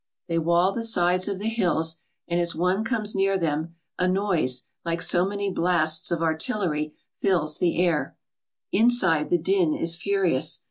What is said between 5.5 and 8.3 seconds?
blasts of artillery fills the air.